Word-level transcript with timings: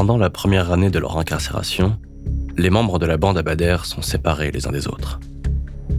Pendant 0.00 0.16
la 0.16 0.30
première 0.30 0.72
année 0.72 0.88
de 0.88 0.98
leur 0.98 1.18
incarcération, 1.18 1.98
les 2.56 2.70
membres 2.70 2.98
de 2.98 3.04
la 3.04 3.18
bande 3.18 3.36
à 3.36 3.42
Bader 3.42 3.76
sont 3.84 4.00
séparés 4.00 4.50
les 4.50 4.66
uns 4.66 4.72
des 4.72 4.88
autres. 4.88 5.20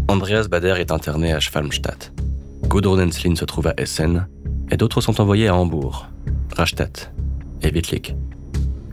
Andreas 0.08 0.48
Bader 0.50 0.74
est 0.80 0.92
interné 0.92 1.34
à 1.34 1.40
Schwalmstadt. 1.40 2.12
Gudrun 2.64 3.08
Enslin 3.08 3.36
se 3.36 3.46
trouve 3.46 3.68
à 3.68 3.76
Essen 3.78 4.28
et 4.72 4.78
d'autres 4.78 5.02
sont 5.02 5.22
envoyés 5.22 5.50
à 5.50 5.56
Hambourg, 5.56 6.08
Rastatt 6.58 7.14
et 7.62 7.72
Wittlich. 7.72 8.16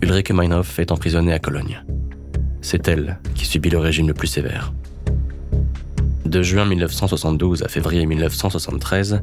Ulrike 0.03 0.31
Meinhof 0.31 0.79
est 0.79 0.93
emprisonnée 0.93 1.33
à 1.33 1.39
Cologne. 1.39 1.83
C'est 2.61 2.87
elle 2.87 3.19
qui 3.35 3.47
subit 3.47 3.71
le 3.71 3.79
régime 3.79 4.09
le 4.09 4.15
plus 4.15 4.29
sévère. 4.29 4.75
De 6.27 6.43
juin 6.43 6.67
1972 6.67 7.63
à 7.63 7.69
février 7.69 8.05
1973, 8.05 9.23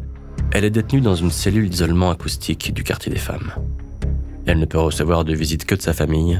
elle 0.51 0.65
est 0.65 0.71
détenue 0.71 1.01
dans 1.01 1.13
une 1.13 1.29
cellule 1.29 1.69
d'isolement 1.69 2.09
acoustique 2.09 2.73
du 2.73 2.83
quartier 2.83 3.11
des 3.11 3.19
femmes. 3.19 3.51
Elle 4.45 4.59
ne 4.59 4.65
peut 4.65 4.79
recevoir 4.79 5.25
de 5.25 5.33
visite 5.33 5.65
que 5.65 5.73
de 5.73 5.81
sa 5.81 5.93
famille, 5.93 6.39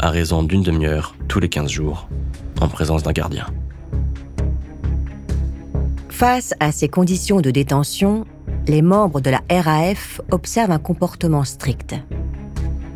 à 0.00 0.10
raison 0.10 0.42
d'une 0.42 0.62
demi-heure 0.62 1.14
tous 1.28 1.38
les 1.38 1.48
15 1.48 1.70
jours, 1.70 2.08
en 2.60 2.68
présence 2.68 3.04
d'un 3.04 3.12
gardien. 3.12 3.46
Face 6.08 6.54
à 6.58 6.72
ces 6.72 6.88
conditions 6.88 7.40
de 7.40 7.50
détention, 7.50 8.24
les 8.66 8.82
membres 8.82 9.20
de 9.20 9.30
la 9.30 9.42
RAF 9.50 10.20
observent 10.30 10.72
un 10.72 10.78
comportement 10.78 11.44
strict. 11.44 11.94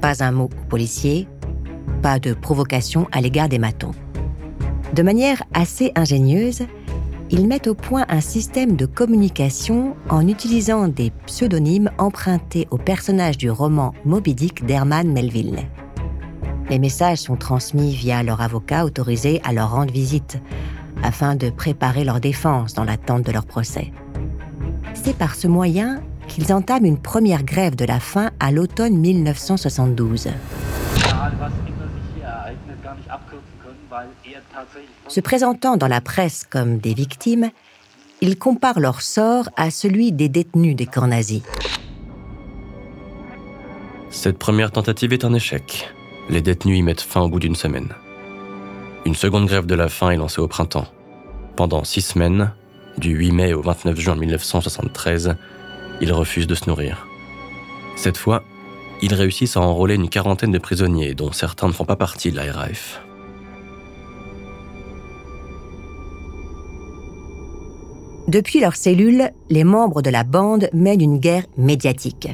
Pas 0.01 0.25
un 0.25 0.33
mot 0.33 0.45
aux 0.45 0.69
policiers, 0.69 1.29
pas 2.03 2.19
de 2.19 2.35
provocation 2.35 3.07
à 3.13 3.21
l'égard 3.21 3.49
des 3.49 3.59
matons. 3.59 3.93
De 4.95 5.03
manière 5.03 5.43
assez 5.53 5.93
ingénieuse, 5.95 6.63
ils 7.31 7.47
mettent 7.47 7.67
au 7.67 7.75
point 7.75 8.07
un 8.09 8.21
système 8.21 8.77
de 8.77 8.87
communication 8.87 9.97
en 10.09 10.27
utilisant 10.27 10.89
des 10.89 11.13
pseudonymes 11.27 11.91
empruntés 11.99 12.67
au 12.71 12.79
personnage 12.79 13.37
du 13.37 13.51
roman 13.51 13.93
Moby 14.05 14.35
Dick 14.35 14.65
d'Herman 14.65 15.13
Melville. 15.13 15.59
Les 16.71 16.79
messages 16.79 17.19
sont 17.19 17.37
transmis 17.37 17.95
via 17.95 18.23
leur 18.23 18.41
avocat 18.41 18.85
autorisé 18.85 19.41
à 19.45 19.53
leur 19.53 19.71
rendre 19.73 19.93
visite, 19.93 20.41
afin 21.03 21.37
de 21.37 21.51
préparer 21.51 22.05
leur 22.05 22.21
défense 22.21 22.75
dans 22.75 22.85
l'attente 22.85 23.25
de 23.25 23.33
leur 23.33 23.47
procès. 23.47 23.93
C'est 24.95 25.17
par 25.17 25.35
ce 25.35 25.49
moyen 25.49 26.01
qu'ils 26.29 26.53
entament 26.53 26.85
une 26.85 26.99
première 26.99 27.43
grève 27.43 27.77
de 27.77 27.85
la 27.85 28.01
faim 28.01 28.31
à 28.41 28.51
l'automne 28.51 28.97
1972. 28.97 30.29
Se 35.09 35.21
présentant 35.21 35.77
dans 35.77 35.89
la 35.89 36.01
presse 36.01 36.45
comme 36.49 36.79
des 36.79 36.95
victimes, 36.95 37.51
ils 38.21 38.39
comparent 38.39 38.81
leur 38.81 39.03
sort 39.03 39.49
à 39.57 39.71
celui 39.71 40.13
des 40.13 40.29
détenus 40.29 40.77
des 40.77 40.87
camps 40.87 41.07
nazis. 41.07 41.43
Cette 44.11 44.39
première 44.39 44.73
tentative 44.73 45.13
est 45.13 45.25
un 45.25 45.35
échec. 45.35 45.89
Les 46.29 46.41
détenus 46.41 46.79
y 46.79 46.83
mettent 46.83 47.01
fin 47.01 47.21
au 47.21 47.29
bout 47.29 47.41
d'une 47.41 47.55
semaine. 47.55 47.95
Une 49.05 49.15
seconde 49.15 49.47
grève 49.47 49.67
de 49.67 49.75
la 49.75 49.89
faim 49.89 50.11
est 50.11 50.17
lancée 50.17 50.41
au 50.41 50.49
printemps. 50.49 50.87
Pendant 51.57 51.85
six 51.85 52.03
semaines, 52.03 52.53
du 52.99 53.11
8 53.11 53.33
mai 53.33 53.55
au 53.55 53.63
29 53.63 53.99
juin 53.99 54.17
1973, 54.17 55.37
ils 56.01 56.13
refusent 56.13 56.47
de 56.47 56.55
se 56.55 56.69
nourrir. 56.69 57.07
Cette 57.97 58.17
fois, 58.17 58.43
ils 59.03 59.15
réussissent 59.15 59.57
à 59.57 59.61
enrôler 59.61 59.95
une 59.95 60.09
quarantaine 60.09 60.53
de 60.53 60.59
prisonniers, 60.59 61.15
dont 61.15 61.33
certains 61.33 61.69
ne 61.69 61.73
font 61.73 61.85
pas 61.85 61.97
partie 61.97 62.31
de 62.33 62.37
la 62.37 62.45
Depuis 68.29 68.61
leur 68.61 68.77
cellule, 68.77 69.31
les 69.49 69.65
membres 69.65 70.03
de 70.03 70.11
la 70.11 70.23
bande 70.23 70.69
mènent 70.75 71.01
une 71.01 71.19
guerre 71.19 71.47
médiatique. 71.57 72.29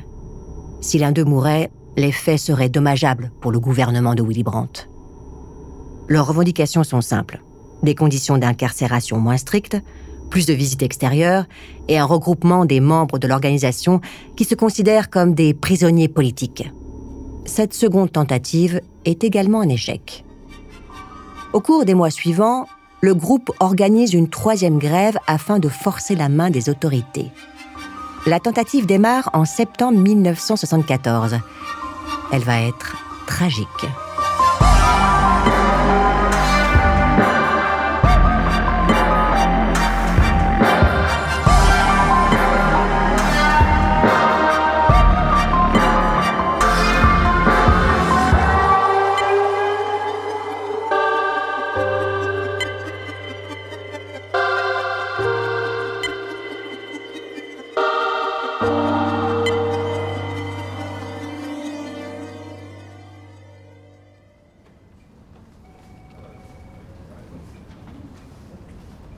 Si 0.81 0.99
l'un 0.99 1.13
d'eux 1.13 1.25
mourait, 1.25 1.71
les 1.97 2.11
faits 2.11 2.41
seraient 2.41 2.69
dommageables 2.69 3.31
pour 3.41 3.53
le 3.53 3.61
gouvernement 3.61 4.17
de 4.17 4.23
Willy 4.25 4.43
Brandt. 4.43 4.89
Leurs 6.09 6.27
revendications 6.27 6.83
sont 6.83 7.01
simples. 7.01 7.41
Des 7.85 7.95
conditions 7.95 8.39
d'incarcération 8.39 9.21
moins 9.21 9.37
strictes, 9.37 9.81
plus 10.31 10.47
de 10.47 10.53
visites 10.53 10.83
extérieures 10.83 11.45
et 11.87 11.97
un 11.97 12.05
regroupement 12.05 12.65
des 12.65 12.81
membres 12.81 13.21
de 13.21 13.29
l'organisation 13.29 14.01
qui 14.37 14.45
se 14.45 14.57
considèrent 14.57 15.11
comme 15.11 15.33
des 15.33 15.55
prisonniers 15.55 16.09
politiques. 16.09 16.69
Cette 17.45 17.73
seconde 17.73 18.11
tentative 18.11 18.81
est 19.05 19.23
également 19.23 19.61
un 19.61 19.69
échec. 19.69 20.25
Au 21.53 21.61
cours 21.61 21.85
des 21.85 21.95
mois 21.95 22.11
suivants, 22.11 22.67
le 23.05 23.15
groupe 23.15 23.53
organise 23.61 24.15
une 24.15 24.31
troisième 24.31 24.79
grève 24.79 25.19
afin 25.27 25.59
de 25.59 25.69
forcer 25.69 26.17
la 26.17 26.31
main 26.31 26.49
des 26.49 26.71
autorités. 26.71 27.31
La 28.25 28.41
tentative 28.41 28.87
démarre 28.87 29.29
en 29.35 29.45
septembre 29.45 29.99
1974. 29.99 31.39
Elle 32.33 32.43
va 32.45 32.63
être 32.63 32.97
tragique. 33.27 33.67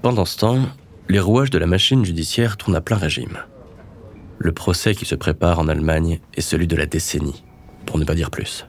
Pendant 0.06 0.24
ce 0.24 0.36
temps, 0.36 0.60
les 1.08 1.18
rouages 1.18 1.50
de 1.50 1.58
la 1.58 1.66
machine 1.66 2.04
judiciaire 2.04 2.56
tournent 2.56 2.76
à 2.76 2.80
plein 2.80 2.96
régime. 2.96 3.38
Le 4.38 4.52
procès 4.52 4.94
qui 4.94 5.04
se 5.04 5.16
prépare 5.16 5.58
en 5.58 5.66
Allemagne 5.66 6.20
est 6.34 6.42
celui 6.42 6.68
de 6.68 6.76
la 6.76 6.86
décennie, 6.86 7.42
pour 7.86 7.98
ne 7.98 8.04
pas 8.04 8.14
dire 8.14 8.30
plus. 8.30 8.68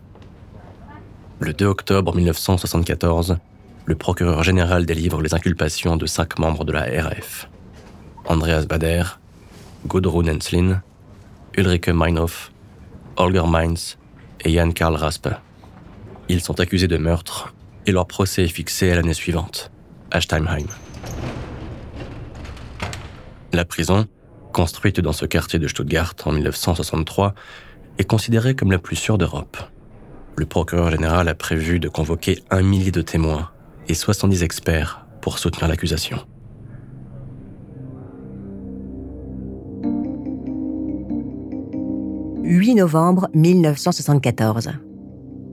Le 1.39 1.53
2 1.53 1.67
octobre 1.67 2.15
1974, 2.15 3.37
le 3.85 3.95
procureur 3.95 4.41
général 4.41 4.87
délivre 4.87 5.21
les 5.21 5.35
inculpations 5.35 5.95
de 5.95 6.07
cinq 6.07 6.39
membres 6.39 6.65
de 6.65 6.71
la 6.71 7.03
RAF. 7.03 7.47
Andreas 8.25 8.65
Bader, 8.65 9.03
Gudrun 9.85 10.35
Enslin, 10.35 10.81
Ulrike 11.55 11.89
Meinhof, 11.89 12.51
Holger 13.15 13.45
Mainz 13.47 13.99
et 14.43 14.53
Jan 14.53 14.71
Karl 14.71 14.95
Raspe. 14.95 15.29
Ils 16.29 16.41
sont 16.41 16.59
accusés 16.59 16.87
de 16.87 16.97
meurtre 16.97 17.53
et 17.85 17.91
leur 17.91 18.07
procès 18.07 18.45
est 18.45 18.47
fixé 18.47 18.91
à 18.91 18.95
l'année 18.95 19.13
suivante, 19.13 19.69
à 20.09 20.19
Steimheim. 20.19 20.65
La 23.53 23.63
prison, 23.65 24.07
construite 24.53 24.99
dans 24.99 25.13
ce 25.13 25.25
quartier 25.25 25.59
de 25.59 25.67
Stuttgart 25.67 26.13
en 26.25 26.31
1963, 26.33 27.33
est 27.97 28.03
considérée 28.03 28.55
comme 28.55 28.71
la 28.71 28.79
plus 28.79 28.95
sûre 28.95 29.17
d'Europe. 29.17 29.57
Le 30.35 30.45
procureur 30.45 30.91
général 30.91 31.27
a 31.29 31.35
prévu 31.35 31.79
de 31.79 31.89
convoquer 31.89 32.44
un 32.51 32.61
millier 32.61 32.91
de 32.91 33.01
témoins 33.01 33.49
et 33.88 33.94
70 33.94 34.44
experts 34.44 35.05
pour 35.21 35.39
soutenir 35.39 35.67
l'accusation. 35.67 36.19
«8 42.43 42.75
novembre 42.75 43.29
1974. 43.33 44.71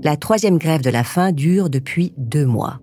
La 0.02 0.16
troisième 0.16 0.58
grève 0.58 0.82
de 0.82 0.90
la 0.90 1.02
faim 1.02 1.32
dure 1.32 1.70
depuis 1.70 2.12
deux 2.16 2.46
mois. 2.46 2.80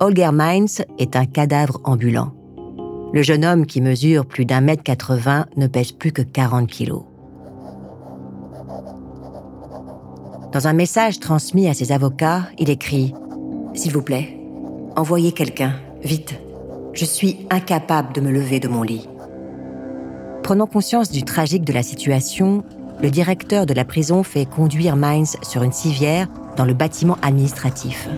Holger 0.00 0.30
Mainz 0.32 0.82
est 0.98 1.16
un 1.16 1.26
cadavre 1.26 1.80
ambulant. 1.84 2.34
Le 3.12 3.22
jeune 3.22 3.44
homme 3.44 3.66
qui 3.66 3.82
mesure 3.82 4.24
plus 4.24 4.46
d'un 4.46 4.62
mètre 4.62 4.82
80 4.82 5.46
ne 5.56 5.66
pèse 5.66 5.92
plus 5.92 6.12
que 6.12 6.22
40 6.22 6.66
kilos. 6.66 7.02
Dans 10.52 10.66
un 10.66 10.72
message 10.72 11.20
transmis 11.20 11.68
à 11.68 11.74
ses 11.74 11.92
avocats, 11.92 12.48
il 12.58 12.70
écrit⁇ 12.70 13.14
S'il 13.76 13.92
vous 13.92 14.02
plaît, 14.02 14.38
envoyez 14.96 15.32
quelqu'un 15.32 15.74
Vite, 16.02 16.40
je 16.94 17.04
suis 17.04 17.46
incapable 17.50 18.14
de 18.14 18.20
me 18.20 18.30
lever 18.30 18.60
de 18.60 18.68
mon 18.68 18.82
lit. 18.82 19.08
Prenant 20.42 20.66
conscience 20.66 21.10
du 21.10 21.22
tragique 21.22 21.64
de 21.64 21.72
la 21.72 21.82
situation, 21.82 22.64
le 23.02 23.10
directeur 23.10 23.66
de 23.66 23.74
la 23.74 23.84
prison 23.84 24.22
fait 24.22 24.46
conduire 24.46 24.96
Mines 24.96 25.26
sur 25.42 25.62
une 25.62 25.72
civière 25.72 26.28
dans 26.56 26.64
le 26.64 26.74
bâtiment 26.74 27.18
administratif. 27.22 28.08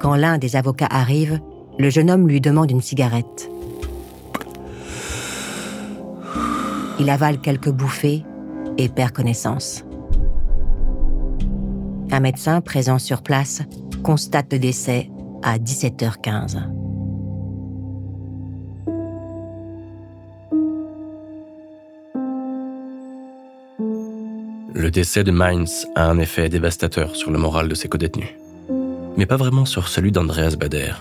Quand 0.00 0.16
l'un 0.16 0.38
des 0.38 0.56
avocats 0.56 0.88
arrive, 0.90 1.40
le 1.82 1.90
jeune 1.90 2.12
homme 2.12 2.28
lui 2.28 2.40
demande 2.40 2.70
une 2.70 2.80
cigarette. 2.80 3.50
Il 7.00 7.10
avale 7.10 7.40
quelques 7.40 7.70
bouffées 7.70 8.22
et 8.78 8.88
perd 8.88 9.10
connaissance. 9.10 9.84
Un 12.12 12.20
médecin 12.20 12.60
présent 12.60 13.00
sur 13.00 13.22
place 13.22 13.62
constate 14.04 14.52
le 14.52 14.60
décès 14.60 15.10
à 15.42 15.58
17h15. 15.58 16.58
Le 24.72 24.90
décès 24.92 25.24
de 25.24 25.32
Mines 25.32 25.66
a 25.96 26.08
un 26.08 26.18
effet 26.20 26.48
dévastateur 26.48 27.16
sur 27.16 27.32
le 27.32 27.38
moral 27.40 27.66
de 27.66 27.74
ses 27.74 27.88
codétenus, 27.88 28.36
mais 29.16 29.26
pas 29.26 29.36
vraiment 29.36 29.64
sur 29.64 29.88
celui 29.88 30.12
d'Andreas 30.12 30.54
Bader. 30.56 30.92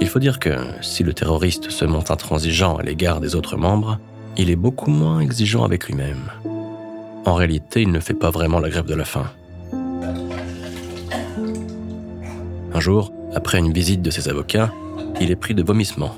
Il 0.00 0.08
faut 0.08 0.18
dire 0.18 0.38
que 0.38 0.50
si 0.82 1.02
le 1.02 1.14
terroriste 1.14 1.70
se 1.70 1.84
montre 1.84 2.10
intransigeant 2.10 2.76
à 2.76 2.82
l'égard 2.82 3.20
des 3.20 3.34
autres 3.34 3.56
membres, 3.56 3.98
il 4.36 4.50
est 4.50 4.56
beaucoup 4.56 4.90
moins 4.90 5.20
exigeant 5.20 5.64
avec 5.64 5.86
lui-même. 5.86 6.30
En 7.24 7.34
réalité, 7.34 7.82
il 7.82 7.90
ne 7.90 8.00
fait 8.00 8.14
pas 8.14 8.30
vraiment 8.30 8.60
la 8.60 8.68
grève 8.68 8.86
de 8.86 8.94
la 8.94 9.04
faim. 9.04 9.26
Un 12.74 12.80
jour, 12.80 13.12
après 13.34 13.58
une 13.58 13.72
visite 13.72 14.02
de 14.02 14.10
ses 14.10 14.28
avocats, 14.28 14.72
il 15.20 15.30
est 15.30 15.36
pris 15.36 15.54
de 15.54 15.62
vomissements. 15.62 16.14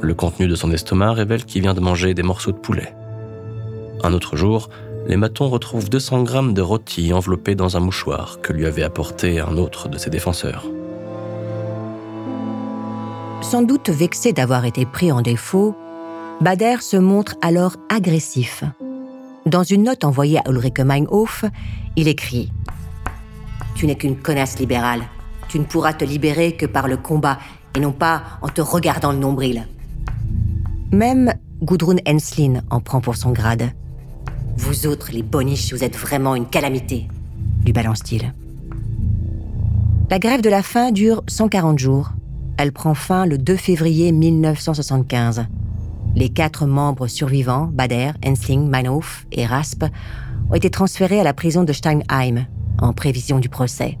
Le 0.00 0.14
contenu 0.14 0.46
de 0.46 0.54
son 0.54 0.70
estomac 0.70 1.12
révèle 1.12 1.44
qu'il 1.44 1.62
vient 1.62 1.74
de 1.74 1.80
manger 1.80 2.14
des 2.14 2.22
morceaux 2.22 2.52
de 2.52 2.58
poulet. 2.58 2.94
Un 4.04 4.12
autre 4.12 4.36
jour, 4.36 4.68
les 5.08 5.16
matons 5.16 5.48
retrouvent 5.48 5.90
200 5.90 6.22
grammes 6.22 6.54
de 6.54 6.62
rôti 6.62 7.12
enveloppés 7.12 7.54
dans 7.54 7.76
un 7.76 7.80
mouchoir 7.80 8.40
que 8.42 8.52
lui 8.52 8.66
avait 8.66 8.82
apporté 8.82 9.40
un 9.40 9.56
autre 9.56 9.88
de 9.88 9.98
ses 9.98 10.10
défenseurs. 10.10 10.66
Sans 13.48 13.62
doute 13.62 13.90
vexé 13.90 14.32
d'avoir 14.32 14.64
été 14.64 14.84
pris 14.84 15.12
en 15.12 15.22
défaut, 15.22 15.76
Bader 16.40 16.78
se 16.80 16.96
montre 16.96 17.36
alors 17.42 17.76
agressif. 17.88 18.64
Dans 19.46 19.62
une 19.62 19.84
note 19.84 20.02
envoyée 20.02 20.40
à 20.40 20.50
Ulrike 20.50 20.80
Meinhof, 20.80 21.44
il 21.94 22.08
écrit 22.08 22.50
Tu 23.76 23.86
n'es 23.86 23.94
qu'une 23.94 24.16
connasse 24.16 24.58
libérale. 24.58 25.02
Tu 25.46 25.60
ne 25.60 25.64
pourras 25.64 25.92
te 25.92 26.04
libérer 26.04 26.56
que 26.56 26.66
par 26.66 26.88
le 26.88 26.96
combat 26.96 27.38
et 27.76 27.78
non 27.78 27.92
pas 27.92 28.24
en 28.42 28.48
te 28.48 28.60
regardant 28.60 29.12
le 29.12 29.18
nombril. 29.18 29.68
Même 30.90 31.32
Gudrun 31.62 31.98
Henslin 32.04 32.62
en 32.68 32.80
prend 32.80 33.00
pour 33.00 33.14
son 33.14 33.30
grade. 33.30 33.70
Vous 34.56 34.88
autres, 34.88 35.12
les 35.12 35.22
boniches, 35.22 35.72
vous 35.72 35.84
êtes 35.84 35.96
vraiment 35.96 36.34
une 36.34 36.46
calamité, 36.46 37.06
lui 37.64 37.72
balance-t-il. 37.72 38.34
La 40.10 40.18
grève 40.18 40.40
de 40.40 40.50
la 40.50 40.64
faim 40.64 40.90
dure 40.90 41.22
140 41.28 41.78
jours. 41.78 42.10
Elle 42.58 42.72
prend 42.72 42.94
fin 42.94 43.26
le 43.26 43.36
2 43.36 43.56
février 43.56 44.12
1975. 44.12 45.46
Les 46.14 46.30
quatre 46.30 46.64
membres 46.64 47.06
survivants, 47.06 47.68
Bader, 47.70 48.12
Ensling, 48.24 48.68
Meinhof 48.68 49.26
et 49.32 49.44
Rasp, 49.44 49.84
ont 50.50 50.54
été 50.54 50.70
transférés 50.70 51.20
à 51.20 51.24
la 51.24 51.34
prison 51.34 51.64
de 51.64 51.72
Steinheim 51.74 52.46
en 52.80 52.92
prévision 52.94 53.38
du 53.38 53.50
procès. 53.50 53.98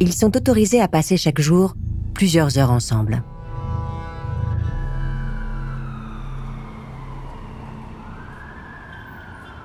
Ils 0.00 0.12
sont 0.12 0.36
autorisés 0.36 0.80
à 0.80 0.88
passer 0.88 1.16
chaque 1.16 1.40
jour 1.40 1.74
plusieurs 2.12 2.58
heures 2.58 2.70
ensemble. 2.70 3.22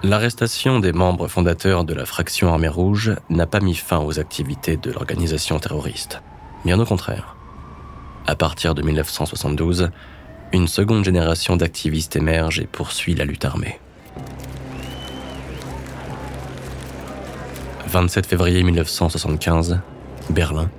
L'arrestation 0.01 0.80
des 0.80 0.94
membres 0.94 1.27
fondateurs 1.27 1.83
de 1.83 1.94
la 1.94 2.06
fraction 2.06 2.47
Armée 2.47 2.69
Rouge 2.69 3.15
n'a 3.30 3.47
pas 3.47 3.59
mis 3.59 3.75
fin 3.75 4.00
aux 4.00 4.18
activités 4.18 4.77
de 4.77 4.91
l'organisation 4.91 5.59
terroriste. 5.59 6.21
Bien 6.63 6.80
au 6.80 6.86
contraire. 6.86 7.36
À 8.30 8.36
partir 8.36 8.76
de 8.76 8.84
1972, 8.84 9.90
une 10.54 10.68
seconde 10.68 11.04
génération 11.04 11.58
d'activistes 11.58 12.16
émerge 12.16 12.60
et 12.60 12.68
poursuit 12.68 13.16
la 13.16 13.26
lutte 13.26 13.44
armée. 13.44 13.80
27 17.88 18.28
février 18.28 18.62
1975, 18.62 19.80
Berlin. 20.30 20.70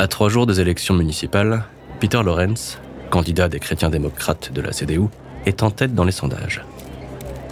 À 0.00 0.08
trois 0.08 0.28
jours 0.28 0.44
des 0.44 0.60
élections 0.60 0.94
municipales, 0.94 1.62
Peter 2.00 2.20
Lorenz, 2.20 2.80
candidat 3.10 3.48
des 3.48 3.60
chrétiens 3.60 3.90
démocrates 3.90 4.52
de 4.52 4.60
la 4.60 4.72
CDU, 4.72 5.02
est 5.46 5.62
en 5.62 5.70
tête 5.70 5.94
dans 5.94 6.02
les 6.02 6.10
sondages. 6.10 6.64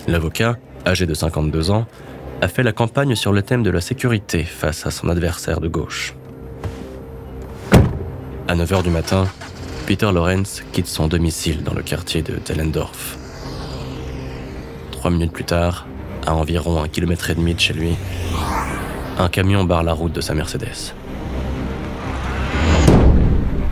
L'avocat, 0.09 0.57
âgé 0.85 1.07
de 1.07 1.15
52 1.15 1.71
ans, 1.71 1.87
a 2.43 2.49
fait 2.49 2.65
la 2.65 2.73
campagne 2.73 3.15
sur 3.15 3.33
le 3.33 3.43
thème 3.43 3.63
de 3.63 3.71
la 3.71 3.81
sécurité 3.81 4.43
face 4.43 4.89
à 4.89 4.91
son 4.91 5.09
adversaire 5.09 5.61
de 5.61 5.69
gauche. 5.69 6.17
À 8.51 8.55
9h 8.55 8.83
du 8.83 8.89
matin, 8.89 9.27
Peter 9.87 10.11
Lorenz 10.11 10.63
quitte 10.73 10.87
son 10.87 11.07
domicile 11.07 11.63
dans 11.63 11.75
le 11.75 11.83
quartier 11.83 12.23
de 12.23 12.41
Dellendorf. 12.47 13.19
Trois 14.91 15.11
minutes 15.11 15.33
plus 15.33 15.45
tard, 15.45 15.87
à 16.27 16.35
environ 16.35 16.83
un 16.83 16.89
kilomètre 16.89 17.29
et 17.29 17.35
demi 17.35 17.53
de 17.53 17.61
chez 17.61 17.75
lui, 17.75 17.95
un 19.19 19.29
camion 19.29 19.65
barre 19.65 19.83
la 19.83 19.93
route 19.93 20.15
de 20.15 20.23
sa 20.23 20.33
Mercedes. 20.33 20.95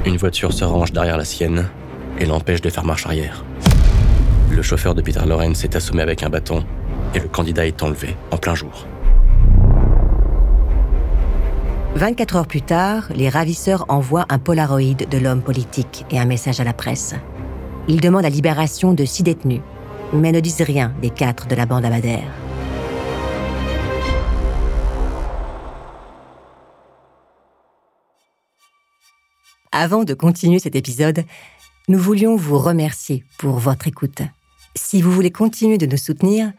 Une 0.05 0.19
voiture 0.19 0.52
se 0.52 0.64
range 0.64 0.93
derrière 0.93 1.17
la 1.17 1.25
sienne 1.25 1.70
et 2.19 2.26
l'empêche 2.26 2.61
de 2.61 2.69
faire 2.69 2.84
marche 2.84 3.06
arrière. 3.06 3.46
Le 4.50 4.61
chauffeur 4.61 4.94
de 4.94 5.00
Peter 5.00 5.25
Lorenz 5.26 5.64
est 5.64 5.75
assommé 5.75 6.02
avec 6.02 6.22
un 6.22 6.29
bâton 6.29 6.62
et 7.14 7.20
le 7.20 7.29
candidat 7.29 7.67
est 7.67 7.82
enlevé 7.82 8.14
en 8.31 8.37
plein 8.37 8.55
jour. 8.55 8.87
24 11.96 12.37
heures 12.37 12.46
plus 12.46 12.60
tard, 12.60 13.08
les 13.14 13.31
ravisseurs 13.31 13.87
envoient 13.88 14.26
un 14.28 14.38
Polaroid 14.38 15.06
de 15.10 15.16
l'homme 15.16 15.40
politique 15.40 16.04
et 16.10 16.19
un 16.19 16.26
message 16.26 16.60
à 16.60 16.64
la 16.64 16.75
presse. 16.75 17.14
Ils 17.88 18.02
demandent 18.02 18.25
la 18.25 18.28
libération 18.28 18.93
de 18.93 19.06
six 19.06 19.22
détenus, 19.22 19.62
mais 20.12 20.31
ne 20.31 20.40
disent 20.40 20.60
rien 20.60 20.93
des 21.00 21.08
quatre 21.08 21.46
de 21.46 21.54
la 21.54 21.64
bande 21.64 21.87
Abadère. 21.87 22.31
Avant 29.72 30.04
de 30.04 30.12
continuer 30.12 30.58
cet 30.58 30.76
épisode, 30.76 31.25
nous 31.88 31.98
voulions 31.98 32.36
vous 32.36 32.58
remercier 32.58 33.24
pour 33.38 33.58
votre 33.58 33.88
écoute. 33.88 34.20
Si 34.74 35.00
vous 35.00 35.12
voulez 35.12 35.31
continuer 35.31 35.79
de 35.79 35.86
nous 35.86 35.96
soutenir, 35.96 36.53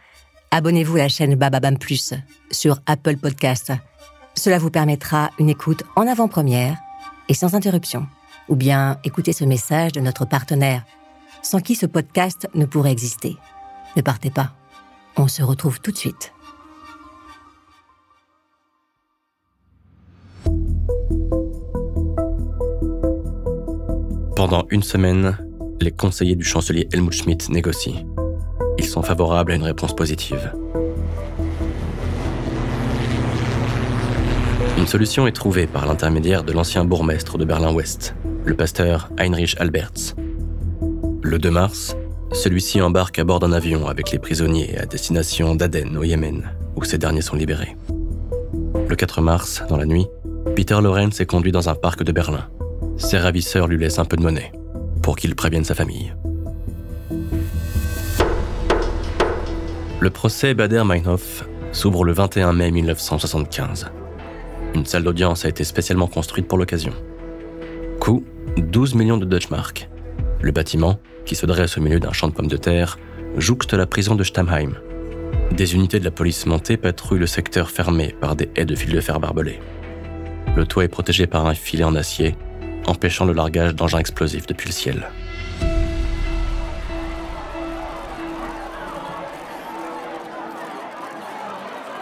abonnez-vous 0.49 0.95
à 0.95 1.01
la 1.01 1.09
chaîne 1.09 1.35
Bababam 1.35 1.77
Plus 1.77 2.15
sur 2.49 2.79
Apple 2.87 3.17
Podcast. 3.17 3.71
Cela 4.47 4.59
vous 4.59 4.71
permettra 4.71 5.31
une 5.39 5.49
écoute 5.49 5.83
en 5.97 6.07
avant-première 6.07 6.77
et 7.27 7.33
sans 7.33 7.53
interruption. 7.53 8.07
Ou 8.47 8.55
bien 8.55 8.97
écoutez 9.03 9.33
ce 9.33 9.43
message 9.43 9.91
de 9.91 9.99
notre 9.99 10.23
partenaire, 10.23 10.85
sans 11.41 11.59
qui 11.59 11.75
ce 11.75 11.85
podcast 11.85 12.47
ne 12.55 12.63
pourrait 12.63 12.93
exister. 12.93 13.35
Ne 13.97 14.01
partez 14.01 14.29
pas. 14.29 14.53
On 15.17 15.27
se 15.27 15.43
retrouve 15.43 15.81
tout 15.81 15.91
de 15.91 15.97
suite. 15.97 16.31
Pendant 24.37 24.65
une 24.69 24.81
semaine, 24.81 25.37
les 25.81 25.91
conseillers 25.91 26.37
du 26.37 26.45
chancelier 26.45 26.87
Helmut 26.93 27.11
Schmidt 27.11 27.51
négocient. 27.51 28.05
Ils 28.77 28.87
sont 28.87 29.03
favorables 29.03 29.51
à 29.51 29.55
une 29.55 29.63
réponse 29.63 29.93
positive. 29.93 30.53
Une 34.77 34.85
solution 34.85 35.25
est 35.25 35.31
trouvée 35.31 35.65
par 35.65 35.87
l'intermédiaire 35.87 36.43
de 36.43 36.53
l'ancien 36.53 36.85
bourgmestre 36.85 37.39
de 37.39 37.45
Berlin-Ouest, 37.45 38.13
le 38.45 38.55
pasteur 38.55 39.09
Heinrich 39.17 39.55
Alberts. 39.59 40.15
Le 41.23 41.39
2 41.39 41.49
mars, 41.49 41.97
celui-ci 42.31 42.79
embarque 42.79 43.17
à 43.17 43.23
bord 43.23 43.39
d'un 43.39 43.53
avion 43.53 43.87
avec 43.87 44.11
les 44.11 44.19
prisonniers 44.19 44.77
à 44.77 44.85
destination 44.85 45.55
d'Aden 45.55 45.97
au 45.97 46.03
Yémen, 46.03 46.51
où 46.75 46.83
ces 46.83 46.99
derniers 46.99 47.21
sont 47.23 47.35
libérés. 47.35 47.75
Le 48.87 48.95
4 48.95 49.19
mars, 49.21 49.63
dans 49.67 49.77
la 49.77 49.85
nuit, 49.85 50.05
Peter 50.55 50.79
Lorenz 50.79 51.19
est 51.19 51.25
conduit 51.25 51.51
dans 51.51 51.69
un 51.69 51.75
parc 51.75 52.03
de 52.03 52.11
Berlin. 52.11 52.47
Ses 52.97 53.17
ravisseurs 53.17 53.67
lui 53.67 53.79
laissent 53.79 53.99
un 53.99 54.05
peu 54.05 54.15
de 54.15 54.21
monnaie 54.21 54.51
pour 55.01 55.15
qu'il 55.15 55.35
prévienne 55.35 55.65
sa 55.65 55.75
famille. 55.75 56.13
Le 59.99 60.09
procès 60.11 60.53
Bader-Meinhof 60.53 61.45
s'ouvre 61.71 62.05
le 62.05 62.13
21 62.13 62.53
mai 62.53 62.71
1975. 62.71 63.91
Une 64.75 64.85
salle 64.85 65.03
d'audience 65.03 65.45
a 65.45 65.49
été 65.49 65.63
spécialement 65.63 66.07
construite 66.07 66.47
pour 66.47 66.57
l'occasion. 66.57 66.93
Coût 67.99 68.23
12 68.57 68.95
millions 68.95 69.17
de 69.17 69.25
Deutschmark. 69.25 69.89
Le 70.41 70.51
bâtiment, 70.51 70.99
qui 71.25 71.35
se 71.35 71.45
dresse 71.45 71.77
au 71.77 71.81
milieu 71.81 71.99
d'un 71.99 72.13
champ 72.13 72.27
de 72.27 72.33
pommes 72.33 72.47
de 72.47 72.57
terre, 72.57 72.97
jouxte 73.37 73.73
la 73.73 73.85
prison 73.85 74.15
de 74.15 74.23
Stammheim. 74.23 74.75
Des 75.51 75.75
unités 75.75 75.99
de 75.99 76.05
la 76.05 76.11
police 76.11 76.45
montée 76.45 76.77
patrouillent 76.77 77.19
le 77.19 77.27
secteur 77.27 77.69
fermé 77.69 78.15
par 78.19 78.35
des 78.35 78.49
haies 78.55 78.65
de 78.65 78.75
fil 78.75 78.91
de 78.91 79.01
fer 79.01 79.19
barbelés. 79.19 79.59
Le 80.55 80.65
toit 80.65 80.83
est 80.83 80.89
protégé 80.89 81.27
par 81.27 81.45
un 81.45 81.53
filet 81.53 81.83
en 81.83 81.95
acier 81.95 82.35
empêchant 82.87 83.25
le 83.25 83.33
largage 83.33 83.75
d'engins 83.75 83.99
explosifs 83.99 84.47
depuis 84.47 84.67
le 84.67 84.73
ciel. 84.73 85.09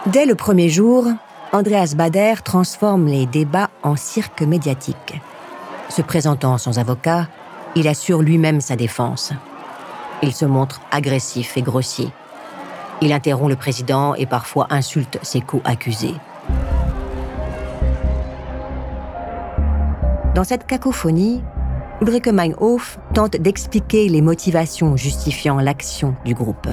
Dès 0.06 0.24
le 0.24 0.36
premier 0.36 0.68
jour, 0.68 1.08
Andreas 1.52 1.94
Bader 1.96 2.34
transforme 2.42 3.06
les 3.06 3.24
débats 3.24 3.70
en 3.82 3.94
cirque 3.94 4.42
médiatique. 4.42 5.20
Se 5.88 6.02
présentant 6.02 6.58
sans 6.58 6.78
avocat, 6.78 7.28
il 7.76 7.86
assure 7.86 8.20
lui-même 8.20 8.60
sa 8.60 8.74
défense. 8.74 9.32
Il 10.22 10.32
se 10.32 10.44
montre 10.44 10.80
agressif 10.90 11.56
et 11.56 11.62
grossier. 11.62 12.10
Il 13.00 13.12
interrompt 13.12 13.50
le 13.50 13.56
président 13.56 14.14
et 14.14 14.26
parfois 14.26 14.66
insulte 14.70 15.18
ses 15.22 15.40
co-accusés. 15.40 16.14
Dans 20.34 20.44
cette 20.44 20.66
cacophonie, 20.66 21.42
Ulrike 22.00 22.28
Meinhof 22.28 22.98
tente 23.14 23.36
d'expliquer 23.36 24.08
les 24.08 24.20
motivations 24.20 24.96
justifiant 24.96 25.58
l'action 25.58 26.14
du 26.24 26.34
groupe. 26.34 26.68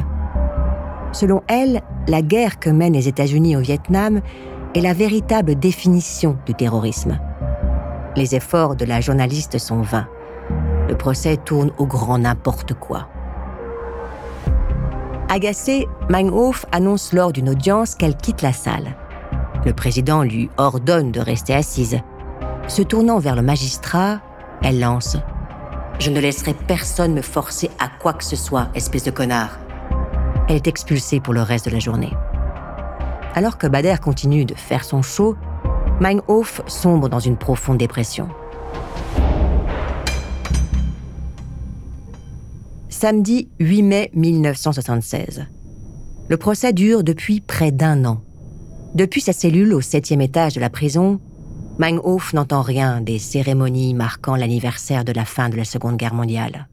Selon 1.11 1.43
elle, 1.47 1.81
la 2.07 2.21
guerre 2.23 2.59
que 2.59 2.71
mènent 2.71 2.93
les 2.93 3.07
États-Unis 3.07 3.55
au 3.55 3.59
Vietnam 3.59 4.21
est 4.75 4.81
la 4.81 4.93
véritable 4.93 5.55
définition 5.55 6.37
du 6.45 6.53
terrorisme. 6.53 7.19
Les 8.15 8.35
efforts 8.35 8.75
de 8.75 8.85
la 8.85 9.01
journaliste 9.01 9.57
sont 9.57 9.81
vains. 9.81 10.07
Le 10.89 10.95
procès 10.95 11.37
tourne 11.37 11.71
au 11.77 11.85
grand 11.85 12.19
n'importe 12.19 12.73
quoi. 12.73 13.07
Agacée, 15.29 15.87
Meinhof 16.09 16.65
annonce 16.71 17.13
lors 17.13 17.31
d'une 17.31 17.49
audience 17.49 17.95
qu'elle 17.95 18.15
quitte 18.15 18.41
la 18.41 18.53
salle. 18.53 18.95
Le 19.65 19.73
président 19.73 20.23
lui 20.23 20.49
ordonne 20.57 21.11
de 21.11 21.19
rester 21.19 21.53
assise. 21.53 21.99
Se 22.67 22.81
tournant 22.81 23.19
vers 23.19 23.35
le 23.35 23.41
magistrat, 23.41 24.19
elle 24.61 24.79
lance⁇ 24.79 25.15
Je 25.99 26.09
ne 26.09 26.19
laisserai 26.19 26.53
personne 26.53 27.13
me 27.13 27.21
forcer 27.21 27.69
à 27.79 27.87
quoi 27.87 28.13
que 28.13 28.23
ce 28.23 28.35
soit, 28.35 28.67
espèce 28.75 29.03
de 29.03 29.11
connard. 29.11 29.59
Elle 30.49 30.57
est 30.57 30.67
expulsée 30.67 31.19
pour 31.19 31.33
le 31.33 31.41
reste 31.41 31.65
de 31.65 31.71
la 31.71 31.79
journée. 31.79 32.13
Alors 33.35 33.57
que 33.57 33.65
Bader 33.65 33.95
continue 34.01 34.45
de 34.45 34.53
faire 34.53 34.83
son 34.83 35.01
show, 35.01 35.35
Meinhof 35.99 36.61
sombre 36.67 37.09
dans 37.09 37.19
une 37.19 37.37
profonde 37.37 37.79
dépression. 37.79 38.29
Samedi 42.89 43.49
8 43.59 43.81
mai 43.81 44.11
1976. 44.13 45.47
Le 46.29 46.37
procès 46.37 46.73
dure 46.73 47.03
depuis 47.03 47.41
près 47.41 47.71
d'un 47.71 48.05
an. 48.05 48.21
Depuis 48.93 49.21
sa 49.21 49.33
cellule 49.33 49.73
au 49.73 49.81
septième 49.81 50.21
étage 50.21 50.53
de 50.53 50.61
la 50.61 50.69
prison, 50.69 51.19
Meinhof 51.79 52.33
n'entend 52.33 52.61
rien 52.61 53.01
des 53.01 53.17
cérémonies 53.17 53.95
marquant 53.95 54.35
l'anniversaire 54.35 55.03
de 55.03 55.11
la 55.11 55.25
fin 55.25 55.49
de 55.49 55.57
la 55.57 55.65
Seconde 55.65 55.97
Guerre 55.97 56.13
mondiale. 56.13 56.67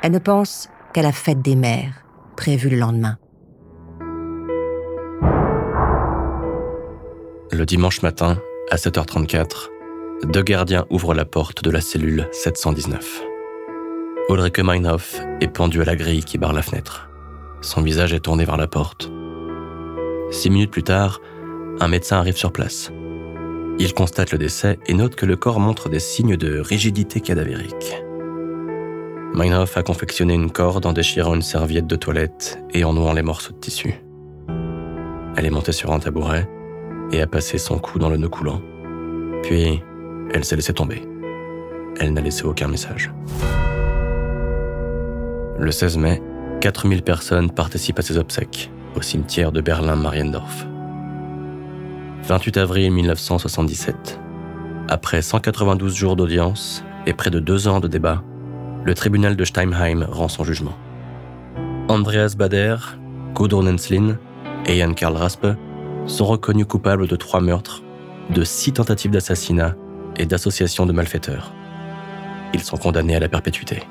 Elle 0.00 0.12
ne 0.12 0.18
pense 0.18 0.70
qu'à 0.94 1.02
la 1.02 1.12
fête 1.12 1.42
des 1.42 1.56
mères, 1.56 2.04
prévue 2.36 2.70
le 2.70 2.78
lendemain. 2.78 3.18
Le 7.58 7.66
dimanche 7.66 8.02
matin, 8.02 8.40
à 8.70 8.76
7h34, 8.76 9.66
deux 10.32 10.42
gardiens 10.42 10.86
ouvrent 10.90 11.12
la 11.12 11.24
porte 11.24 11.64
de 11.64 11.72
la 11.72 11.80
cellule 11.80 12.28
719. 12.30 13.24
Ulrike 14.28 14.60
Meinhof 14.60 15.20
est 15.40 15.48
pendu 15.48 15.82
à 15.82 15.84
la 15.84 15.96
grille 15.96 16.22
qui 16.22 16.38
barre 16.38 16.52
la 16.52 16.62
fenêtre. 16.62 17.10
Son 17.60 17.82
visage 17.82 18.12
est 18.14 18.20
tourné 18.20 18.44
vers 18.44 18.58
la 18.58 18.68
porte. 18.68 19.10
Six 20.30 20.50
minutes 20.50 20.70
plus 20.70 20.84
tard, 20.84 21.20
un 21.80 21.88
médecin 21.88 22.18
arrive 22.18 22.36
sur 22.36 22.52
place. 22.52 22.92
Il 23.80 23.92
constate 23.92 24.30
le 24.30 24.38
décès 24.38 24.78
et 24.86 24.94
note 24.94 25.16
que 25.16 25.26
le 25.26 25.34
corps 25.34 25.58
montre 25.58 25.88
des 25.88 25.98
signes 25.98 26.36
de 26.36 26.60
rigidité 26.60 27.20
cadavérique. 27.20 27.96
Meinhof 29.34 29.76
a 29.76 29.82
confectionné 29.82 30.34
une 30.34 30.52
corde 30.52 30.86
en 30.86 30.92
déchirant 30.92 31.34
une 31.34 31.42
serviette 31.42 31.88
de 31.88 31.96
toilette 31.96 32.60
et 32.72 32.84
en 32.84 32.92
nouant 32.92 33.14
les 33.14 33.22
morceaux 33.22 33.52
de 33.52 33.58
tissu. 33.58 33.94
Elle 35.36 35.44
est 35.44 35.50
montée 35.50 35.72
sur 35.72 35.90
un 35.90 35.98
tabouret 35.98 36.48
et 37.12 37.22
a 37.22 37.26
passé 37.26 37.58
son 37.58 37.78
cou 37.78 37.98
dans 37.98 38.10
le 38.10 38.16
nœud 38.16 38.28
coulant. 38.28 38.60
Puis, 39.42 39.82
elle 40.32 40.44
s'est 40.44 40.56
laissée 40.56 40.74
tomber. 40.74 41.02
Elle 42.00 42.12
n'a 42.12 42.20
laissé 42.20 42.44
aucun 42.44 42.68
message. 42.68 43.12
Le 45.58 45.70
16 45.70 45.96
mai, 45.98 46.22
4000 46.60 47.02
personnes 47.02 47.50
participent 47.50 47.98
à 47.98 48.02
ses 48.02 48.18
obsèques 48.18 48.70
au 48.96 49.02
cimetière 49.02 49.52
de 49.52 49.60
Berlin-Mariendorf. 49.60 50.66
28 52.24 52.56
avril 52.58 52.92
1977. 52.92 54.20
Après 54.88 55.22
192 55.22 55.94
jours 55.94 56.16
d'audience 56.16 56.84
et 57.06 57.12
près 57.12 57.30
de 57.30 57.40
deux 57.40 57.68
ans 57.68 57.80
de 57.80 57.88
débat, 57.88 58.22
le 58.84 58.94
tribunal 58.94 59.36
de 59.36 59.44
Steimheim 59.44 60.06
rend 60.10 60.28
son 60.28 60.44
jugement. 60.44 60.76
Andreas 61.88 62.34
Bader, 62.36 62.76
Gudrun 63.34 63.66
Enslin 63.66 64.18
et 64.66 64.78
Jan 64.78 64.94
Karl 64.94 65.16
Raspe 65.16 65.46
sont 66.06 66.24
reconnus 66.24 66.66
coupables 66.66 67.06
de 67.06 67.16
trois 67.16 67.40
meurtres, 67.40 67.82
de 68.30 68.44
six 68.44 68.72
tentatives 68.72 69.10
d'assassinat 69.10 69.74
et 70.16 70.26
d'association 70.26 70.86
de 70.86 70.92
malfaiteurs. 70.92 71.52
Ils 72.54 72.62
sont 72.62 72.76
condamnés 72.76 73.16
à 73.16 73.20
la 73.20 73.28
perpétuité. 73.28 73.82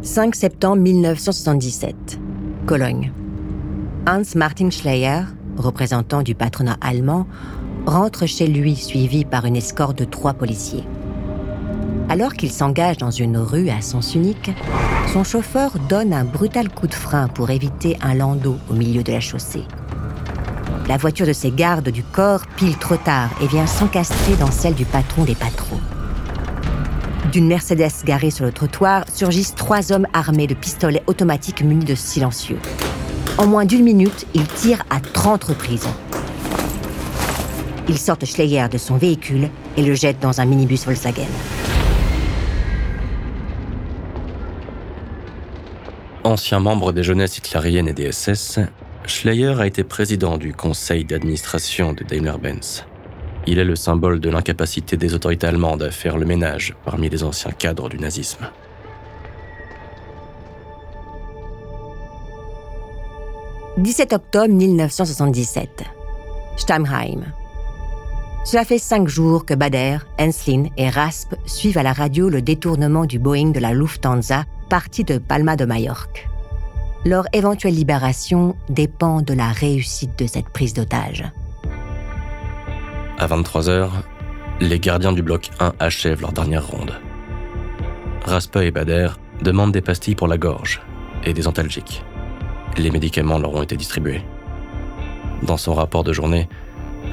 «5 0.02 0.34
septembre 0.34 0.82
1977, 0.82 2.18
Cologne. 2.66 3.12
Hans 4.08 4.22
Martin 4.34 4.70
Schleyer, 4.70 5.20
représentant 5.56 6.22
du 6.22 6.34
patronat 6.34 6.78
allemand, 6.80 7.26
rentre 7.86 8.26
chez 8.26 8.46
lui 8.46 8.74
suivi 8.76 9.24
par 9.24 9.44
une 9.44 9.56
escorte 9.56 9.98
de 9.98 10.04
trois 10.04 10.32
policiers. 10.32 10.84
Alors 12.10 12.32
qu'il 12.32 12.50
s'engage 12.50 12.96
dans 12.96 13.12
une 13.12 13.38
rue 13.38 13.70
à 13.70 13.80
sens 13.80 14.16
unique, 14.16 14.50
son 15.12 15.22
chauffeur 15.22 15.78
donne 15.88 16.12
un 16.12 16.24
brutal 16.24 16.68
coup 16.68 16.88
de 16.88 16.94
frein 16.94 17.28
pour 17.28 17.50
éviter 17.50 17.96
un 18.02 18.14
landau 18.14 18.56
au 18.68 18.74
milieu 18.74 19.04
de 19.04 19.12
la 19.12 19.20
chaussée. 19.20 19.62
La 20.88 20.96
voiture 20.96 21.24
de 21.24 21.32
ses 21.32 21.52
gardes 21.52 21.90
du 21.90 22.02
corps 22.02 22.48
pile 22.56 22.76
trop 22.76 22.96
tard 22.96 23.30
et 23.40 23.46
vient 23.46 23.68
s'encastrer 23.68 24.34
dans 24.40 24.50
celle 24.50 24.74
du 24.74 24.84
patron 24.84 25.22
des 25.22 25.36
patrons. 25.36 25.78
D'une 27.30 27.46
Mercedes 27.46 28.04
garée 28.04 28.32
sur 28.32 28.44
le 28.44 28.50
trottoir 28.50 29.04
surgissent 29.14 29.54
trois 29.54 29.92
hommes 29.92 30.08
armés 30.12 30.48
de 30.48 30.54
pistolets 30.54 31.04
automatiques 31.06 31.62
munis 31.62 31.84
de 31.84 31.94
silencieux. 31.94 32.58
En 33.38 33.46
moins 33.46 33.66
d'une 33.66 33.84
minute, 33.84 34.26
ils 34.34 34.48
tirent 34.48 34.82
à 34.90 34.98
30 34.98 35.44
reprises. 35.44 35.86
Ils 37.88 37.98
sortent 37.98 38.26
Schleyer 38.26 38.66
de 38.68 38.78
son 38.78 38.96
véhicule 38.96 39.48
et 39.76 39.82
le 39.82 39.94
jettent 39.94 40.20
dans 40.20 40.40
un 40.40 40.44
minibus 40.44 40.86
Volkswagen. 40.86 41.28
Ancien 46.22 46.60
membre 46.60 46.92
des 46.92 47.02
jeunesses 47.02 47.38
hitlériennes 47.38 47.88
et 47.88 47.94
des 47.94 48.12
SS, 48.12 48.58
Schleyer 49.06 49.54
a 49.58 49.66
été 49.66 49.84
président 49.84 50.36
du 50.36 50.52
conseil 50.52 51.04
d'administration 51.06 51.94
de 51.94 52.04
Daimler-Benz. 52.04 52.84
Il 53.46 53.58
est 53.58 53.64
le 53.64 53.74
symbole 53.74 54.20
de 54.20 54.28
l'incapacité 54.28 54.98
des 54.98 55.14
autorités 55.14 55.46
allemandes 55.46 55.82
à 55.82 55.90
faire 55.90 56.18
le 56.18 56.26
ménage 56.26 56.74
parmi 56.84 57.08
les 57.08 57.24
anciens 57.24 57.52
cadres 57.52 57.88
du 57.88 57.98
nazisme. 57.98 58.50
17 63.78 64.12
octobre 64.12 64.52
1977. 64.52 65.84
Stammheim. 66.58 67.24
Cela 68.44 68.66
fait 68.66 68.78
cinq 68.78 69.08
jours 69.08 69.46
que 69.46 69.54
Bader, 69.54 69.98
Enslin 70.18 70.66
et 70.76 70.90
Rasp 70.90 71.34
suivent 71.46 71.78
à 71.78 71.82
la 71.82 71.94
radio 71.94 72.28
le 72.28 72.42
détournement 72.42 73.06
du 73.06 73.18
Boeing 73.18 73.52
de 73.52 73.60
la 73.60 73.72
Lufthansa 73.72 74.44
parti 74.70 75.02
de 75.02 75.18
Palma 75.18 75.56
de 75.56 75.64
Majorque. 75.64 76.28
Leur 77.04 77.24
éventuelle 77.32 77.74
libération 77.74 78.54
dépend 78.68 79.20
de 79.20 79.34
la 79.34 79.48
réussite 79.48 80.16
de 80.16 80.28
cette 80.28 80.48
prise 80.48 80.74
d'otage. 80.74 81.24
À 83.18 83.26
23h, 83.26 83.88
les 84.60 84.78
gardiens 84.78 85.12
du 85.12 85.22
bloc 85.22 85.50
1 85.58 85.72
achèvent 85.80 86.20
leur 86.20 86.32
dernière 86.32 86.64
ronde. 86.64 86.94
Raspa 88.24 88.64
et 88.64 88.70
Bader 88.70 89.08
demandent 89.42 89.72
des 89.72 89.80
pastilles 89.80 90.14
pour 90.14 90.28
la 90.28 90.38
gorge 90.38 90.80
et 91.24 91.34
des 91.34 91.48
antalgiques. 91.48 92.04
Les 92.78 92.92
médicaments 92.92 93.40
leur 93.40 93.52
ont 93.52 93.62
été 93.62 93.76
distribués. 93.76 94.22
Dans 95.42 95.56
son 95.56 95.74
rapport 95.74 96.04
de 96.04 96.12
journée, 96.12 96.48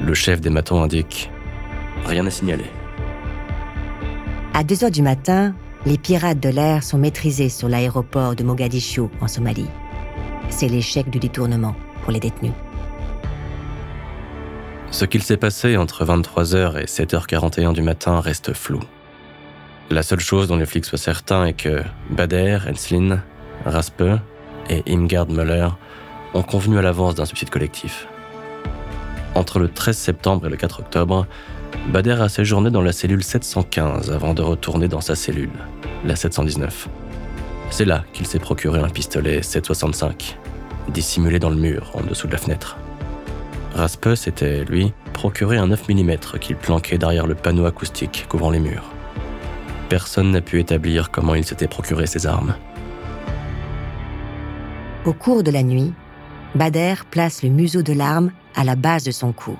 le 0.00 0.14
chef 0.14 0.40
des 0.40 0.50
matons 0.50 0.80
indique 0.80 1.28
Rien 2.06 2.24
à 2.24 2.30
signaler. 2.30 2.70
À 4.54 4.62
2 4.62 4.84
heures 4.84 4.90
du 4.92 5.02
matin, 5.02 5.54
les 5.86 5.98
pirates 5.98 6.40
de 6.40 6.48
l'air 6.48 6.82
sont 6.82 6.98
maîtrisés 6.98 7.48
sur 7.48 7.68
l'aéroport 7.68 8.34
de 8.34 8.42
Mogadiscio, 8.42 9.10
en 9.20 9.28
Somalie. 9.28 9.68
C'est 10.50 10.68
l'échec 10.68 11.08
du 11.10 11.18
détournement 11.18 11.74
pour 12.02 12.12
les 12.12 12.20
détenus. 12.20 12.52
Ce 14.90 15.04
qu'il 15.04 15.22
s'est 15.22 15.36
passé 15.36 15.76
entre 15.76 16.04
23h 16.04 16.78
et 16.78 16.86
7h41 16.86 17.74
du 17.74 17.82
matin 17.82 18.20
reste 18.20 18.54
flou. 18.54 18.80
La 19.90 20.02
seule 20.02 20.20
chose 20.20 20.48
dont 20.48 20.56
les 20.56 20.66
flics 20.66 20.84
soient 20.84 20.98
certains 20.98 21.44
est 21.46 21.52
que 21.52 21.82
Bader, 22.10 22.58
Enslin, 22.68 23.22
Raspe 23.64 24.04
et 24.68 24.82
Imgard 24.88 25.28
Müller 25.28 25.68
ont 26.34 26.42
convenu 26.42 26.78
à 26.78 26.82
l'avance 26.82 27.14
d'un 27.14 27.24
suicide 27.24 27.50
collectif. 27.50 28.06
Entre 29.34 29.58
le 29.58 29.68
13 29.68 29.96
septembre 29.96 30.46
et 30.46 30.50
le 30.50 30.56
4 30.56 30.80
octobre, 30.80 31.26
Bader 31.88 32.20
a 32.20 32.28
séjourné 32.28 32.70
dans 32.70 32.82
la 32.82 32.92
cellule 32.92 33.22
715 33.22 34.10
avant 34.10 34.34
de 34.34 34.42
retourner 34.42 34.88
dans 34.88 35.00
sa 35.00 35.14
cellule, 35.14 35.50
la 36.04 36.16
719. 36.16 36.88
C'est 37.70 37.84
là 37.84 38.04
qu'il 38.12 38.26
s'est 38.26 38.38
procuré 38.38 38.80
un 38.80 38.88
pistolet 38.88 39.42
765, 39.42 40.38
dissimulé 40.88 41.38
dans 41.38 41.50
le 41.50 41.56
mur 41.56 41.90
en 41.94 42.02
dessous 42.02 42.26
de 42.26 42.32
la 42.32 42.38
fenêtre. 42.38 42.76
Raspus 43.74 44.26
était, 44.26 44.64
lui, 44.64 44.92
procuré 45.12 45.56
un 45.56 45.68
9 45.68 45.88
mm 45.88 46.16
qu'il 46.40 46.56
planquait 46.56 46.98
derrière 46.98 47.26
le 47.26 47.34
panneau 47.34 47.66
acoustique 47.66 48.26
couvrant 48.28 48.50
les 48.50 48.60
murs. 48.60 48.90
Personne 49.88 50.30
n'a 50.30 50.40
pu 50.40 50.60
établir 50.60 51.10
comment 51.10 51.34
il 51.34 51.44
s'était 51.44 51.68
procuré 51.68 52.06
ces 52.06 52.26
armes. 52.26 52.54
Au 55.04 55.12
cours 55.12 55.42
de 55.42 55.50
la 55.50 55.62
nuit, 55.62 55.92
Bader 56.54 56.94
place 57.10 57.42
le 57.42 57.50
museau 57.50 57.82
de 57.82 57.92
l'arme 57.92 58.30
à 58.54 58.64
la 58.64 58.76
base 58.76 59.04
de 59.04 59.10
son 59.10 59.32
cou. 59.32 59.56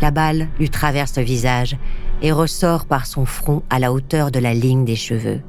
La 0.00 0.10
balle 0.10 0.48
lui 0.58 0.70
traverse 0.70 1.16
le 1.16 1.24
visage 1.24 1.76
et 2.22 2.32
ressort 2.32 2.86
par 2.86 3.06
son 3.06 3.24
front 3.24 3.62
à 3.70 3.78
la 3.78 3.92
hauteur 3.92 4.30
de 4.30 4.38
la 4.38 4.54
ligne 4.54 4.84
des 4.84 4.96
cheveux. 4.96 5.40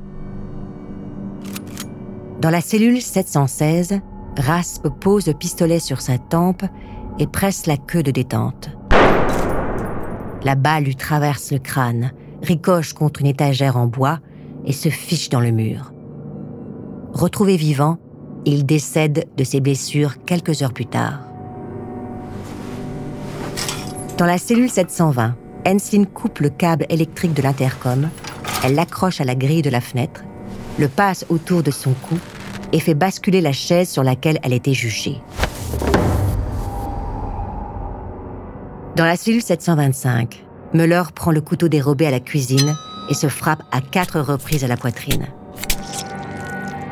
Dans 2.41 2.49
la 2.49 2.61
cellule 2.61 3.01
716, 3.01 3.99
Rasp 4.37 4.87
pose 5.01 5.27
le 5.27 5.33
pistolet 5.33 5.79
sur 5.79 6.01
sa 6.01 6.17
tempe 6.17 6.63
et 7.19 7.27
presse 7.27 7.65
la 7.65 7.77
queue 7.77 8.03
de 8.03 8.11
détente. 8.11 8.69
La 10.43 10.55
balle 10.55 10.85
lui 10.85 10.95
traverse 10.95 11.51
le 11.51 11.59
crâne, 11.59 12.11
ricoche 12.41 12.93
contre 12.93 13.21
une 13.21 13.27
étagère 13.27 13.75
en 13.75 13.87
bois 13.87 14.19
et 14.65 14.71
se 14.71 14.89
fiche 14.89 15.29
dans 15.29 15.41
le 15.41 15.51
mur. 15.51 15.91
Retrouvé 17.11 17.57
vivant, 17.57 17.97
il 18.45 18.65
décède 18.65 19.25
de 19.35 19.43
ses 19.43 19.59
blessures 19.59 20.23
quelques 20.23 20.61
heures 20.61 20.73
plus 20.73 20.85
tard. 20.85 21.28
Dans 24.19 24.25
la 24.25 24.37
cellule 24.37 24.69
720, 24.69 25.33
Enslin 25.65 26.03
coupe 26.03 26.39
le 26.39 26.49
câble 26.49 26.85
électrique 26.89 27.33
de 27.33 27.41
l'intercom, 27.41 28.09
elle 28.65 28.75
l'accroche 28.75 29.21
à 29.21 29.23
la 29.23 29.33
grille 29.33 29.61
de 29.61 29.69
la 29.69 29.79
fenêtre, 29.79 30.25
le 30.77 30.89
passe 30.89 31.25
autour 31.29 31.63
de 31.63 31.71
son 31.71 31.93
cou 31.93 32.19
et 32.73 32.81
fait 32.81 32.95
basculer 32.95 33.39
la 33.39 33.53
chaise 33.53 33.87
sur 33.87 34.03
laquelle 34.03 34.37
elle 34.43 34.51
était 34.51 34.73
juchée. 34.73 35.21
Dans 38.97 39.05
la 39.05 39.15
cellule 39.15 39.41
725, 39.41 40.43
Muller 40.73 41.03
prend 41.15 41.31
le 41.31 41.39
couteau 41.39 41.69
dérobé 41.69 42.05
à 42.05 42.11
la 42.11 42.19
cuisine 42.19 42.75
et 43.09 43.13
se 43.13 43.29
frappe 43.29 43.63
à 43.71 43.79
quatre 43.79 44.19
reprises 44.19 44.65
à 44.65 44.67
la 44.67 44.75
poitrine. 44.75 45.27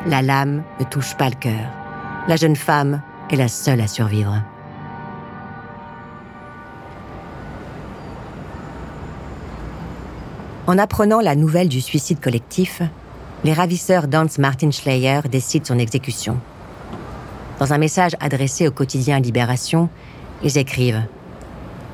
La 0.06 0.22
lame 0.22 0.62
ne 0.80 0.84
touche 0.86 1.14
pas 1.14 1.28
le 1.28 1.36
cœur. 1.36 1.74
La 2.26 2.36
jeune 2.36 2.56
femme 2.56 3.02
est 3.30 3.36
la 3.36 3.48
seule 3.48 3.82
à 3.82 3.86
survivre. 3.86 4.42
En 10.68 10.76
apprenant 10.76 11.20
la 11.20 11.34
nouvelle 11.34 11.70
du 11.70 11.80
suicide 11.80 12.20
collectif, 12.20 12.82
les 13.42 13.54
ravisseurs 13.54 14.06
d'Hans 14.06 14.26
Martin 14.38 14.70
Schleyer 14.70 15.20
décident 15.32 15.64
son 15.64 15.78
exécution. 15.78 16.36
Dans 17.58 17.72
un 17.72 17.78
message 17.78 18.12
adressé 18.20 18.68
au 18.68 18.70
quotidien 18.70 19.18
Libération, 19.18 19.88
ils 20.44 20.58
écrivent 20.58 21.00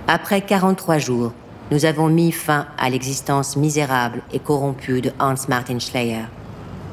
Après 0.09 0.41
43 0.41 0.99
jours, 0.99 1.33
nous 1.71 1.85
avons 1.85 2.09
mis 2.09 2.33
fin 2.33 2.67
à 2.77 2.91
l'existence 2.91 3.57
misérable 3.57 4.23
et 4.33 4.41
corrompue 4.41 5.01
de 5.01 5.13
Hans 5.21 5.37
Martin 5.49 5.79
Schleyer. 5.79 6.25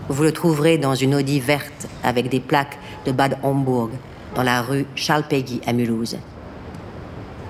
Vous 0.08 0.22
le 0.22 0.34
trouverez 0.34 0.78
dans 0.78 0.94
une 0.94 1.16
Audi 1.16 1.40
verte 1.40 1.88
avec 2.04 2.30
des 2.30 2.42
plaques 2.42 2.78
de 3.08 3.12
Bad 3.12 3.40
Homburg, 3.42 3.90
dans 4.36 4.44
la 4.44 4.62
rue 4.62 4.86
Charles 4.94 5.26
Peggy 5.28 5.62
à 5.66 5.74
Mulhouse. 5.74 6.20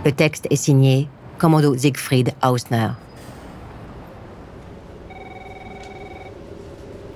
Le 0.06 0.12
texte 0.14 0.48
est 0.50 0.56
signé 0.56 1.10
Commando 1.38 1.76
Siegfried 1.78 2.32
Hausner. 2.42 2.92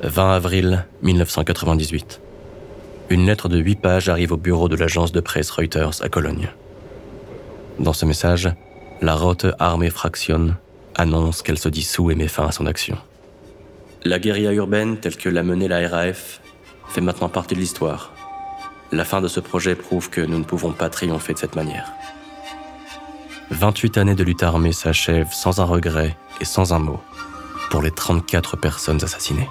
20 0.05 0.35
avril 0.35 0.85
1998. 1.01 2.21
Une 3.09 3.25
lettre 3.25 3.49
de 3.49 3.57
8 3.57 3.75
pages 3.75 4.07
arrive 4.07 4.33
au 4.33 4.37
bureau 4.37 4.69
de 4.69 4.75
l'agence 4.75 5.11
de 5.11 5.19
presse 5.19 5.49
Reuters 5.49 6.03
à 6.03 6.09
Cologne. 6.09 6.49
Dans 7.79 7.93
ce 7.93 8.05
message, 8.05 8.49
la 9.01 9.15
Rote 9.15 9.47
Armée 9.57 9.89
Fraction 9.89 10.55
annonce 10.93 11.41
qu'elle 11.41 11.57
se 11.57 11.69
dissout 11.69 12.11
et 12.11 12.15
met 12.15 12.27
fin 12.27 12.45
à 12.45 12.51
son 12.51 12.67
action. 12.67 12.97
La 14.03 14.19
guérilla 14.19 14.53
urbaine, 14.53 14.97
telle 14.97 15.17
que 15.17 15.27
l'a 15.27 15.41
menée 15.41 15.67
la 15.67 15.87
RAF, 15.87 16.39
fait 16.87 17.01
maintenant 17.01 17.29
partie 17.29 17.55
de 17.55 17.59
l'histoire. 17.59 18.13
La 18.91 19.05
fin 19.05 19.21
de 19.21 19.27
ce 19.27 19.39
projet 19.39 19.73
prouve 19.73 20.11
que 20.11 20.21
nous 20.21 20.37
ne 20.37 20.43
pouvons 20.43 20.71
pas 20.71 20.89
triompher 20.89 21.33
de 21.33 21.39
cette 21.39 21.55
manière. 21.55 21.91
28 23.49 23.97
années 23.97 24.15
de 24.15 24.23
lutte 24.23 24.43
armée 24.43 24.71
s'achèvent 24.71 25.33
sans 25.33 25.59
un 25.59 25.65
regret 25.65 26.15
et 26.39 26.45
sans 26.45 26.73
un 26.73 26.79
mot 26.79 26.99
pour 27.71 27.81
les 27.81 27.91
34 27.91 28.55
personnes 28.57 29.03
assassinées. 29.03 29.49